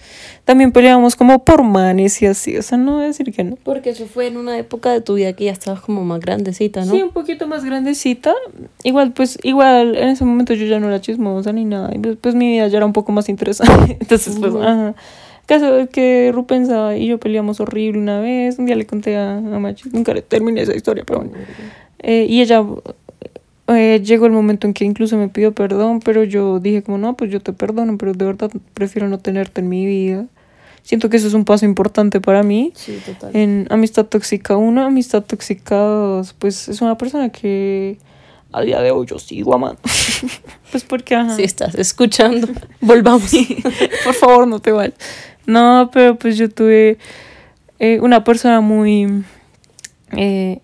[0.45, 3.57] también peleamos como por manes y así, o sea, no voy a decir que no.
[3.65, 6.85] Porque eso fue en una época de tu vida que ya estabas como más grandecita,
[6.85, 6.93] ¿no?
[6.93, 8.33] Sí, un poquito más grandecita,
[8.85, 12.19] igual pues, igual en ese momento yo ya no era chismosa ni nada, y pues,
[12.21, 14.95] pues mi vida ya era un poco más interesante, entonces pues, ajá.
[15.47, 18.59] Caso es que Rupensa y yo peleamos horrible una vez.
[18.59, 21.33] Un día le conté a, a Machi, nunca le terminé esa historia, pero bueno.
[22.01, 22.65] Eh, y ella
[23.69, 27.17] eh, llegó el momento en que incluso me pidió perdón, pero yo dije como no,
[27.17, 30.27] pues yo te perdono, pero de verdad prefiero no tenerte en mi vida.
[30.83, 32.73] Siento que eso es un paso importante para mí.
[32.77, 33.31] Sí, total.
[33.35, 37.99] En Amistad Tóxica 1, Amistad Tóxica 2, pues es una persona que
[38.53, 39.81] a día de hoy yo sigo amando.
[40.71, 41.35] pues porque, ajá.
[41.35, 42.49] Si estás escuchando,
[42.81, 43.33] volvamos.
[44.05, 44.95] Por favor, no te vayas.
[45.47, 46.99] No, pero pues yo tuve
[47.79, 49.25] eh, una persona muy
[50.13, 50.61] eh,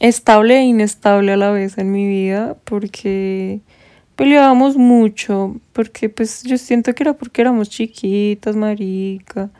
[0.00, 3.60] estable e inestable a la vez en mi vida porque
[4.16, 9.50] peleábamos mucho, porque pues yo siento que era porque éramos chiquitas, marica,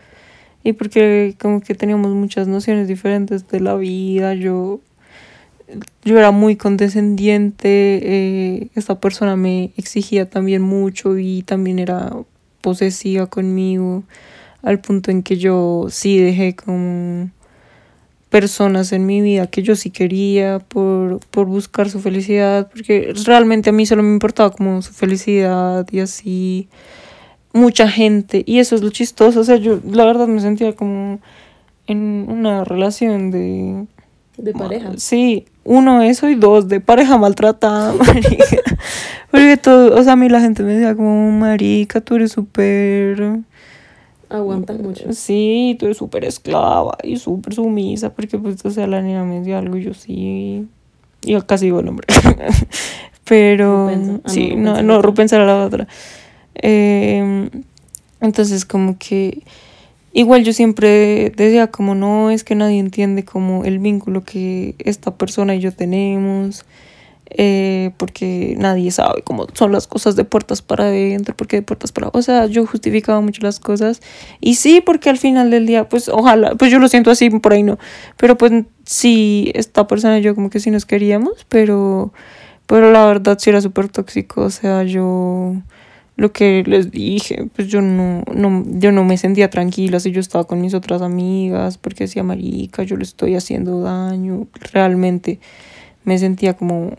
[0.65, 4.81] y porque como que teníamos muchas nociones diferentes de la vida, yo,
[6.05, 12.13] yo era muy condescendiente, eh, esta persona me exigía también mucho y también era
[12.63, 14.05] posesiva conmigo
[14.63, 17.31] al punto en que yo sí dejé como
[18.31, 23.69] personas en mi vida que yo sí quería por, por buscar su felicidad, porque realmente
[23.69, 26.69] a mí solo me importaba como su felicidad y así
[27.53, 31.21] mucha gente y eso es lo chistoso, o sea, yo la verdad me sentía como
[31.87, 33.87] en una relación de
[34.39, 34.93] de pareja.
[34.97, 38.63] Sí, uno eso y dos de pareja maltratada, marica.
[39.31, 43.43] Porque todo, o sea, a mí la gente me decía como, marica, tú eres súper
[44.33, 45.13] Aguantas mucho.
[45.13, 49.43] Sí, tú eres súper esclava y súper sumisa, porque pues, o sea, la niña me
[49.43, 50.67] dio algo y yo sí.
[51.21, 52.07] Yo casi digo el nombre.
[53.25, 53.89] Pero.
[53.89, 54.21] Rupensa.
[54.25, 55.89] Ah, sí, no, no, Rupensa no, era Rupensa era la otra.
[56.55, 57.51] Eh,
[58.21, 59.43] entonces, como que.
[60.13, 65.17] Igual yo siempre decía como no, es que nadie entiende como el vínculo que esta
[65.17, 66.65] persona y yo tenemos
[67.35, 71.91] eh, porque nadie sabe cómo son las cosas de puertas para adentro, porque de puertas
[71.91, 72.11] para...
[72.13, 74.03] O sea, yo justificaba mucho las cosas.
[74.41, 77.53] Y sí, porque al final del día, pues ojalá, pues yo lo siento así, por
[77.55, 77.79] ahí no.
[78.19, 78.53] Pero pues
[78.85, 82.13] sí, esta persona y yo como que sí nos queríamos, pero,
[82.67, 84.43] pero la verdad sí era súper tóxico.
[84.43, 85.55] O sea, yo
[86.17, 90.21] lo que les dije, pues yo no, no, yo no me sentía tranquila si yo
[90.21, 94.47] estaba con mis otras amigas, porque decía, marica, yo le estoy haciendo daño.
[94.73, 95.41] Realmente
[96.05, 96.93] me sentía como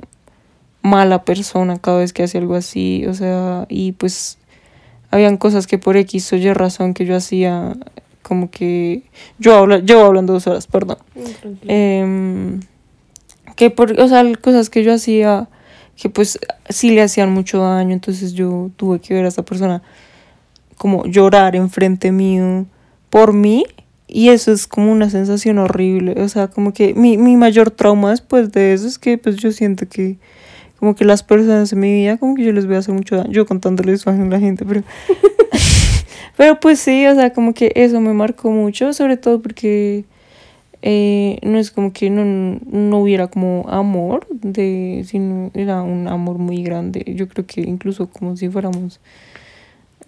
[0.81, 4.37] mala persona cada vez que hacía algo así, o sea, y pues
[5.11, 7.73] habían cosas que por X o Y razón que yo hacía,
[8.23, 9.03] como que
[9.37, 10.97] yo habla, yo hablando dos horas, perdón.
[11.67, 12.59] Eh,
[13.55, 15.47] que por, o sea, cosas que yo hacía
[15.95, 19.81] que pues sí le hacían mucho daño, entonces yo tuve que ver a esa persona
[20.77, 22.65] como llorar enfrente mío
[23.09, 23.65] por mí
[24.07, 28.11] y eso es como una sensación horrible, o sea, como que mi, mi mayor trauma
[28.11, 30.17] después de eso es que pues yo siento que
[30.79, 33.15] como que las personas en mi vida, como que yo les voy a hacer mucho
[33.15, 34.83] daño, yo contándole eso a la gente, pero...
[36.37, 40.05] pero pues sí, o sea, como que eso me marcó mucho, sobre todo porque
[40.85, 42.25] eh, no es como que no,
[42.65, 48.09] no hubiera como amor, de, sino era un amor muy grande, yo creo que incluso
[48.09, 48.99] como si fuéramos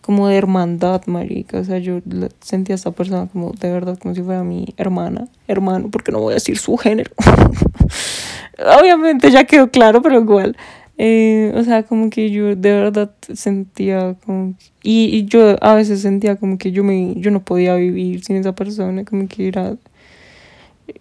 [0.01, 2.01] como de hermandad, marica, o sea, yo
[2.41, 6.19] sentía a esta persona como de verdad, como si fuera mi hermana, hermano, porque no
[6.19, 7.11] voy a decir su género.
[8.79, 10.57] Obviamente ya quedó claro, pero igual.
[10.97, 14.55] Eh, o sea, como que yo de verdad sentía como...
[14.83, 18.35] Y, y yo a veces sentía como que yo, me, yo no podía vivir sin
[18.35, 19.77] esa persona, como que era...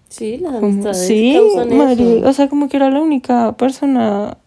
[0.08, 2.28] Sí, las amistades sí, eso.
[2.28, 4.38] o sea, como que era la única persona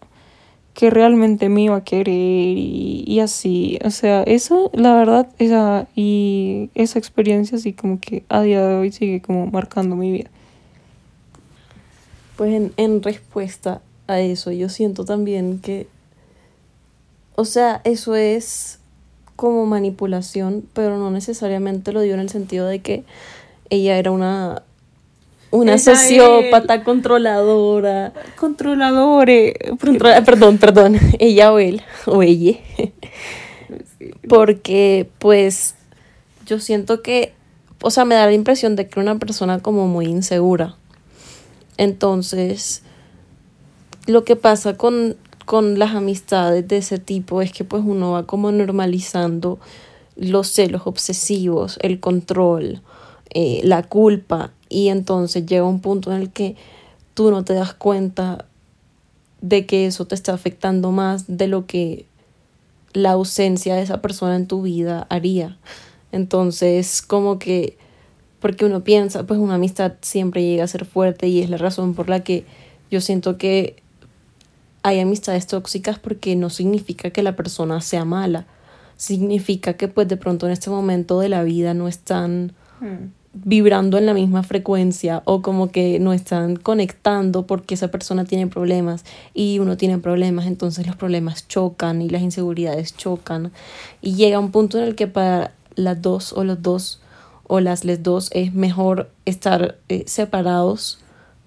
[0.78, 2.08] que realmente me iba a querer
[2.56, 8.22] y, y así, o sea, eso, la verdad, esa, y esa experiencia así como que
[8.28, 10.30] a día de hoy sigue como marcando mi vida.
[12.36, 15.88] Pues en, en respuesta a eso, yo siento también que,
[17.34, 18.78] o sea, eso es
[19.34, 23.04] como manipulación, pero no necesariamente lo dio en el sentido de que
[23.68, 24.62] ella era una
[25.50, 28.12] una Esa sociópata controladora.
[28.36, 29.54] Controladore.
[29.80, 32.58] Controla- perdón, perdón, ella o él, o ella.
[34.28, 35.74] Porque, pues,
[36.46, 37.32] yo siento que,
[37.82, 40.76] o sea, me da la impresión de que era una persona como muy insegura.
[41.76, 42.82] Entonces,
[44.06, 48.26] lo que pasa con, con las amistades de ese tipo es que pues uno va
[48.26, 49.58] como normalizando
[50.16, 52.82] los celos obsesivos, el control,
[53.30, 56.56] eh, la culpa, y entonces llega un punto en el que
[57.14, 58.46] tú no te das cuenta
[59.40, 62.06] de que eso te está afectando más de lo que
[62.92, 65.58] la ausencia de esa persona en tu vida haría.
[66.12, 67.76] Entonces, como que,
[68.40, 71.94] porque uno piensa, pues una amistad siempre llega a ser fuerte y es la razón
[71.94, 72.44] por la que
[72.90, 73.82] yo siento que
[74.82, 78.46] hay amistades tóxicas porque no significa que la persona sea mala,
[78.96, 82.52] significa que pues de pronto en este momento de la vida no están
[83.44, 88.46] vibrando en la misma frecuencia o como que no están conectando porque esa persona tiene
[88.46, 93.52] problemas y uno tiene problemas, entonces los problemas chocan y las inseguridades chocan
[94.00, 97.00] y llega un punto en el que para las dos o los dos
[97.46, 100.98] o las les dos es mejor estar eh, separados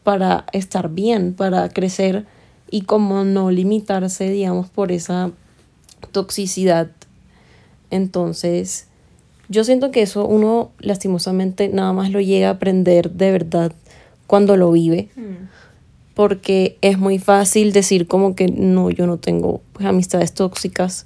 [0.03, 2.25] para estar bien, para crecer
[2.69, 5.31] y como no limitarse, digamos, por esa
[6.11, 6.89] toxicidad.
[7.91, 8.87] Entonces,
[9.51, 13.73] yo siento que eso uno lastimosamente nada más lo llega a aprender de verdad
[14.25, 15.09] cuando lo vive,
[16.13, 21.05] porque es muy fácil decir como que no, yo no tengo pues, amistades tóxicas,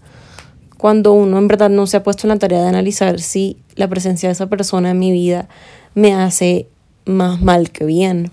[0.77, 3.87] cuando uno en verdad no se ha puesto en la tarea de analizar si la
[3.87, 5.49] presencia de esa persona en mi vida
[5.95, 6.67] me hace
[7.05, 8.29] más mal que bien.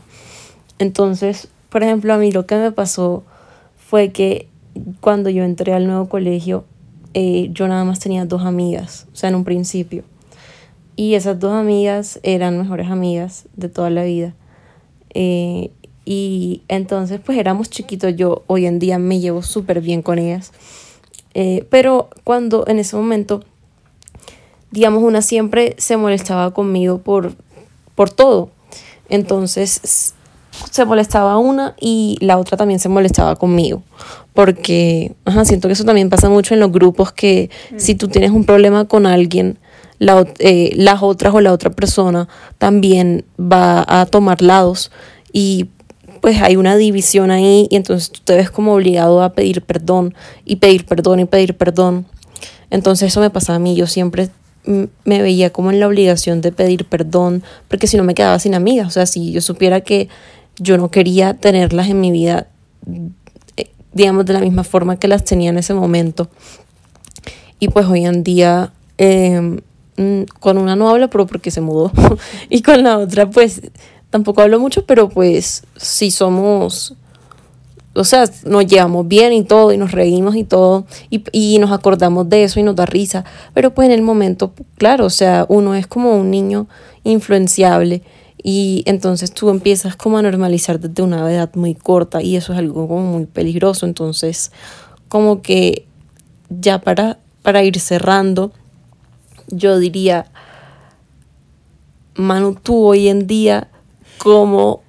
[0.78, 3.22] Entonces, por ejemplo, a mí lo que me pasó
[3.78, 4.46] fue que
[5.00, 6.64] cuando yo entré al nuevo colegio,
[7.14, 10.04] eh, yo nada más tenía dos amigas, o sea, en un principio.
[10.96, 14.34] Y esas dos amigas eran mejores amigas de toda la vida.
[15.14, 15.70] Eh,
[16.04, 20.52] y entonces, pues éramos chiquitos, yo hoy en día me llevo súper bien con ellas.
[21.34, 23.42] Eh, pero cuando en ese momento,
[24.70, 27.34] digamos, una siempre se molestaba conmigo por,
[27.94, 28.50] por todo.
[29.08, 30.14] Entonces
[30.70, 33.82] se molestaba una y la otra también se molestaba conmigo.
[34.34, 38.30] Porque ajá, siento que eso también pasa mucho en los grupos, que si tú tienes
[38.30, 39.58] un problema con alguien,
[39.98, 44.90] la, eh, las otras o la otra persona también va a tomar lados
[45.32, 45.68] y
[46.20, 50.14] pues hay una división ahí y entonces tú te ves como obligado a pedir perdón
[50.44, 52.06] y pedir perdón y pedir perdón.
[52.70, 54.30] Entonces eso me pasaba a mí, yo siempre
[54.64, 58.38] mm, me veía como en la obligación de pedir perdón, porque si no me quedaba
[58.38, 60.08] sin amigas, o sea, si yo supiera que
[60.58, 62.48] yo no quería tenerlas en mi vida,
[63.56, 66.28] eh, digamos, de la misma forma que las tenía en ese momento.
[67.58, 69.58] Y pues hoy en día eh,
[69.96, 71.92] mm, con una no hablo, pero porque se mudó,
[72.48, 73.62] y con la otra pues
[74.10, 76.96] tampoco hablo mucho, pero pues sí somos
[77.94, 81.72] o sea, nos llevamos bien y todo, y nos reímos y todo, y, y nos
[81.72, 85.44] acordamos de eso y nos da risa, pero pues en el momento, claro, o sea,
[85.48, 86.68] uno es como un niño
[87.04, 88.02] influenciable
[88.42, 92.58] y entonces tú empiezas como a normalizar desde una edad muy corta y eso es
[92.58, 94.52] algo como muy peligroso, entonces
[95.08, 95.86] como que
[96.48, 98.52] ya para, para ir cerrando,
[99.48, 100.26] yo diría,
[102.14, 103.68] Manu, tú hoy en día,
[104.18, 104.82] como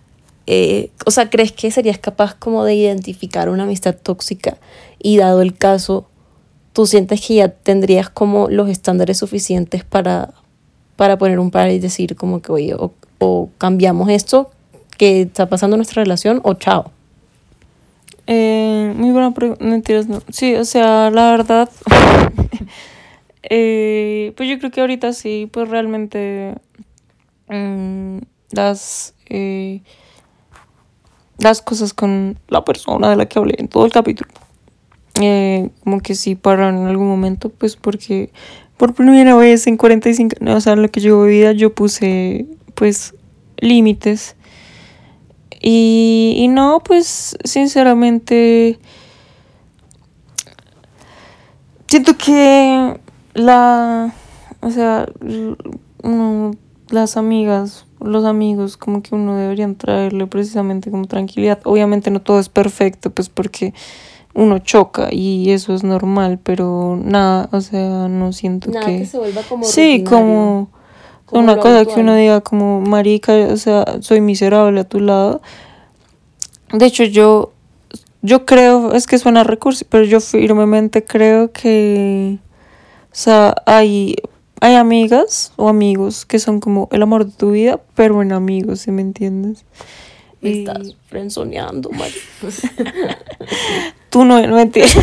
[0.46, 4.58] eh, o sea, ¿crees que serías capaz como de identificar una amistad tóxica
[5.02, 6.06] y dado el caso,
[6.74, 10.34] tú sientes que ya tendrías como los estándares suficientes para,
[10.96, 14.52] para poner un par y decir como que, oye, o, o cambiamos esto
[14.98, 16.92] que está pasando en nuestra relación o chao?
[18.28, 19.64] Eh, muy buena pregunta.
[19.64, 20.22] Mentiras, no.
[20.30, 21.70] Sí, o sea, la verdad.
[23.44, 26.56] eh, pues yo creo que ahorita sí, pues realmente.
[27.48, 28.18] mm,
[28.52, 29.14] las.
[29.30, 29.82] eh,
[31.40, 34.30] las cosas con la persona de la que hablé en todo el capítulo.
[35.84, 38.32] Como que sí paran en algún momento, pues porque
[38.78, 43.16] por primera vez en 45, no, o sea, lo que de vida, yo puse, pues,
[43.58, 44.36] límites.
[45.62, 48.80] Y, y no, pues, sinceramente,
[51.88, 53.00] siento que
[53.34, 54.14] la,
[54.62, 55.08] o sea,
[56.04, 56.52] uno,
[56.90, 61.60] las amigas, los amigos, como que uno deberían traerle precisamente como tranquilidad.
[61.64, 63.74] Obviamente no todo es perfecto, pues porque
[64.34, 69.00] uno choca y eso es normal, pero nada, o sea, no siento Nada que...
[69.00, 70.70] que se vuelva como Sí, rutinario, como
[71.32, 75.42] una cosa que uno diga como, marica, o sea, soy miserable a tu lado.
[76.72, 77.54] De hecho, yo,
[78.22, 82.38] yo creo, es que suena recurso, pero yo firmemente creo que,
[83.06, 84.16] o sea, hay,
[84.60, 88.82] hay amigas o amigos que son como el amor de tu vida, pero en amigos,
[88.82, 89.66] si me entiendes.
[90.42, 92.16] Me estás frenzoneando, Mari.
[94.10, 94.98] Tú no, no entiendes.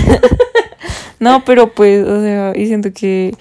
[1.18, 3.34] no, pero pues, o sea, y siento que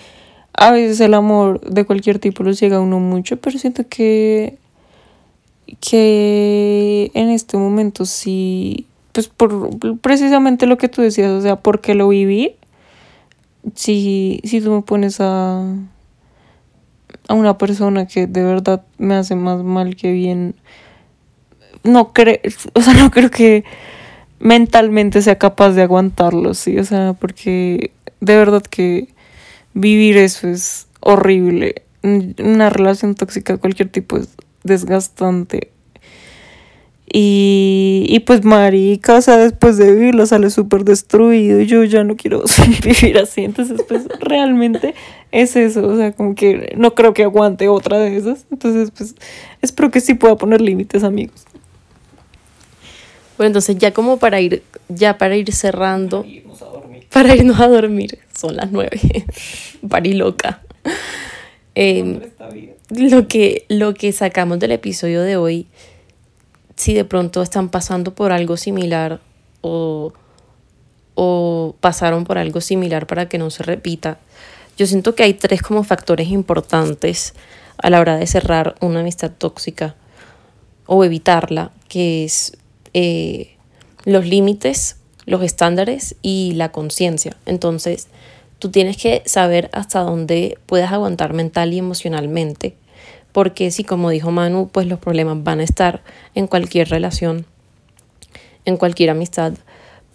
[0.59, 4.57] a veces el amor de cualquier tipo lo llega a uno mucho, pero siento que
[5.79, 11.95] que en este momento sí, pues por precisamente lo que tú decías, o sea, porque
[11.95, 12.55] lo viví,
[13.75, 15.63] si, si tú me pones a,
[17.27, 20.55] a una persona que de verdad me hace más mal que bien,
[21.83, 22.39] no creo,
[22.73, 23.63] o sea, no creo que
[24.39, 29.07] mentalmente sea capaz de aguantarlo, sí, o sea, porque de verdad que
[29.73, 31.83] vivir eso es horrible.
[32.03, 34.29] Una relación tóxica de cualquier tipo es
[34.63, 35.71] desgastante.
[37.11, 42.03] Y, y pues marica, o sea, después de vivirlo sale súper destruido y yo ya
[42.03, 42.43] no quiero
[42.83, 43.43] vivir así.
[43.43, 44.93] Entonces, pues realmente
[45.31, 48.45] es eso, o sea, como que no creo que aguante otra de esas.
[48.51, 49.15] Entonces, pues
[49.61, 51.45] espero que sí pueda poner límites, amigos.
[53.37, 56.25] Bueno, entonces ya como para ir, ya para ir cerrando,
[57.11, 58.19] para irnos a dormir.
[58.37, 58.99] son las nueve,
[59.89, 60.61] pariloca.
[61.75, 62.31] Eh,
[62.89, 65.67] lo, que, lo que sacamos del episodio de hoy,
[66.75, 69.21] si de pronto están pasando por algo similar
[69.61, 70.13] o,
[71.15, 74.19] o pasaron por algo similar para que no se repita,
[74.77, 77.33] yo siento que hay tres como factores importantes
[77.77, 79.95] a la hora de cerrar una amistad tóxica
[80.85, 82.57] o evitarla, que es
[82.93, 83.57] eh,
[84.05, 84.95] los límites,
[85.29, 87.37] los estándares y la conciencia.
[87.45, 88.07] Entonces,
[88.57, 92.75] tú tienes que saber hasta dónde puedes aguantar mental y emocionalmente,
[93.31, 96.01] porque si como dijo Manu, pues los problemas van a estar
[96.33, 97.45] en cualquier relación,
[98.65, 99.53] en cualquier amistad,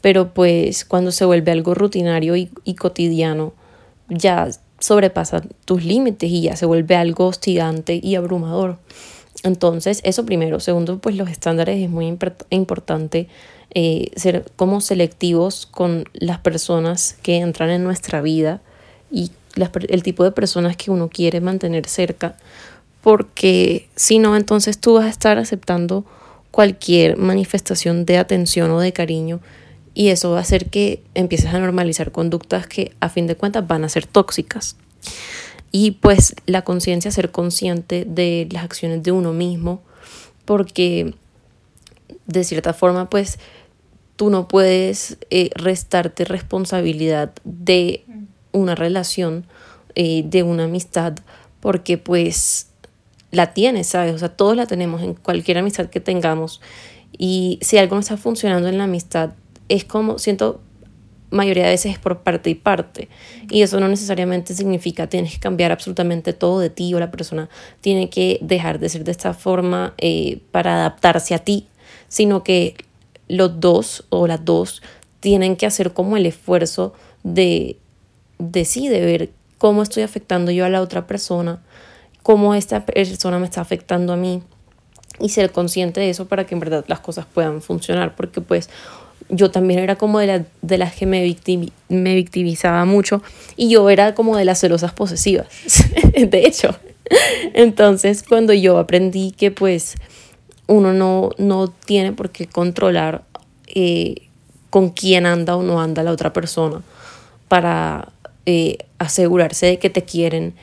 [0.00, 3.52] pero pues cuando se vuelve algo rutinario y, y cotidiano,
[4.08, 4.48] ya
[4.80, 8.78] sobrepasa tus límites y ya se vuelve algo hostigante y abrumador.
[9.44, 10.58] Entonces, eso primero.
[10.58, 12.12] Segundo, pues los estándares es muy
[12.50, 13.28] importante
[13.74, 18.60] eh, ser como selectivos con las personas que entran en nuestra vida
[19.10, 19.30] y
[19.88, 22.36] el tipo de personas que uno quiere mantener cerca,
[23.02, 26.04] porque si no, entonces tú vas a estar aceptando
[26.50, 29.40] cualquier manifestación de atención o de cariño
[29.92, 33.66] y eso va a hacer que empieces a normalizar conductas que a fin de cuentas
[33.66, 34.76] van a ser tóxicas.
[35.70, 39.82] Y pues la conciencia, ser consciente de las acciones de uno mismo,
[40.44, 41.14] porque
[42.26, 43.38] de cierta forma pues
[44.16, 48.04] tú no puedes eh, restarte responsabilidad de
[48.52, 49.44] una relación,
[49.94, 51.14] eh, de una amistad,
[51.60, 52.68] porque pues
[53.30, 54.14] la tienes, ¿sabes?
[54.14, 56.60] O sea, todos la tenemos en cualquier amistad que tengamos.
[57.16, 59.30] Y si algo no está funcionando en la amistad,
[59.68, 60.60] es como, siento,
[61.30, 63.08] mayoría de veces es por parte y parte.
[63.50, 67.48] Y eso no necesariamente significa tienes que cambiar absolutamente todo de ti o la persona
[67.80, 71.66] tiene que dejar de ser de esta forma eh, para adaptarse a ti,
[72.08, 72.76] sino que
[73.36, 74.82] los dos o las dos
[75.20, 77.78] tienen que hacer como el esfuerzo de,
[78.38, 81.62] de sí, de ver cómo estoy afectando yo a la otra persona,
[82.22, 84.42] cómo esta persona me está afectando a mí
[85.20, 88.68] y ser consciente de eso para que en verdad las cosas puedan funcionar, porque pues
[89.28, 91.36] yo también era como de, de las que me,
[91.88, 93.22] me victimizaba mucho
[93.56, 95.46] y yo era como de las celosas posesivas,
[96.14, 96.76] de hecho.
[97.52, 99.96] Entonces, cuando yo aprendí que pues
[100.66, 103.24] uno no, no tiene por qué controlar
[103.66, 104.28] eh,
[104.70, 106.82] con quién anda o no anda la otra persona
[107.48, 108.12] para
[108.46, 110.54] eh, asegurarse de que te quieren,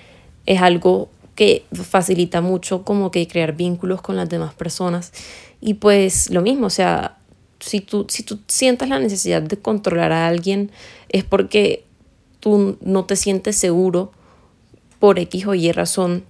[0.45, 5.13] es algo que facilita mucho como que crear vínculos con las demás personas.
[5.61, 7.17] Y pues lo mismo, o sea,
[7.59, 10.71] si tú, si tú sientas la necesidad de controlar a alguien,
[11.09, 11.85] es porque
[12.39, 14.11] tú no te sientes seguro
[14.99, 16.25] por X o Y razón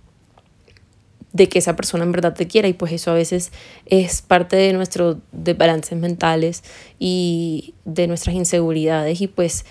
[1.34, 3.52] de que esa persona en verdad te quiera y pues eso a veces
[3.86, 6.64] es parte de nuestros desbalances mentales
[7.00, 9.66] y de nuestras inseguridades y pues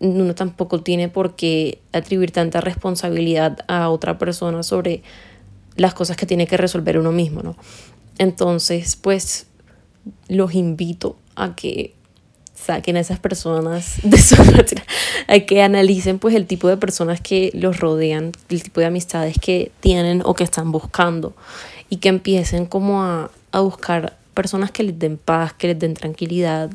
[0.00, 5.02] uno tampoco tiene por qué atribuir tanta responsabilidad a otra persona sobre
[5.76, 7.56] las cosas que tiene que resolver uno mismo, ¿no?
[8.18, 9.46] Entonces, pues
[10.28, 11.94] los invito a que
[12.62, 14.36] saquen a esas personas de su
[15.28, 19.36] a que analicen pues el tipo de personas que los rodean, el tipo de amistades
[19.40, 21.34] que tienen o que están buscando
[21.88, 25.94] y que empiecen como a, a buscar personas que les den paz, que les den
[25.94, 26.70] tranquilidad,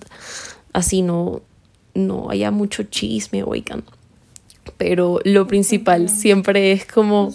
[0.73, 1.41] así no,
[1.93, 3.83] no haya mucho chisme, oigan.
[4.77, 7.31] Pero lo principal siempre es como...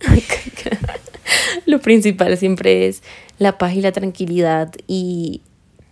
[1.66, 3.02] lo principal siempre es
[3.38, 5.40] la paz y la tranquilidad y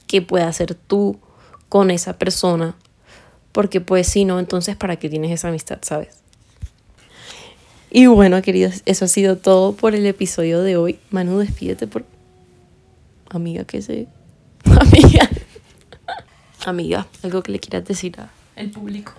[0.06, 1.18] que puedas hacer tú
[1.70, 2.74] con esa persona,
[3.52, 6.18] porque pues si no, entonces ¿para qué tienes esa amistad, sabes?
[7.90, 10.98] Y bueno, queridos, eso ha sido todo por el episodio de hoy.
[11.10, 12.04] Manu, despídete por...
[13.30, 14.06] Amiga, ¿qué sé?
[14.64, 15.28] Amiga.
[16.66, 18.16] Amiga, algo que le quieras decir
[18.54, 19.12] al público.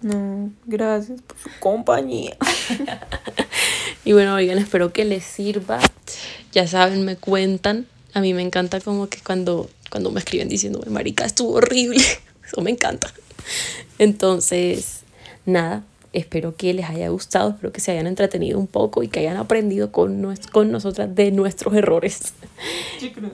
[0.00, 2.36] No, gracias por su compañía.
[4.04, 5.80] y bueno, oigan, espero que les sirva.
[6.52, 7.86] Ya saben, me cuentan.
[8.14, 12.02] A mí me encanta como que cuando, cuando me escriben diciendo, marica, estuvo horrible.
[12.46, 13.12] Eso me encanta.
[13.98, 15.00] Entonces,
[15.44, 19.20] nada, espero que les haya gustado, espero que se hayan entretenido un poco y que
[19.20, 22.34] hayan aprendido con, con nosotras de nuestros errores.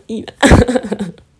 [0.08, 0.24] Y